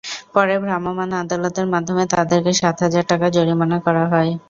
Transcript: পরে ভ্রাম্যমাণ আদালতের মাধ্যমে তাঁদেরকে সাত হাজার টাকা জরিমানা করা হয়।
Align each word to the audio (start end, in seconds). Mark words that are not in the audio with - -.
পরে 0.33 0.55
ভ্রাম্যমাণ 0.63 1.09
আদালতের 1.21 1.67
মাধ্যমে 1.73 2.03
তাঁদেরকে 2.13 2.51
সাত 2.61 2.77
হাজার 2.83 3.03
টাকা 3.11 3.27
জরিমানা 3.35 3.77
করা 3.85 4.03
হয়। 4.11 4.31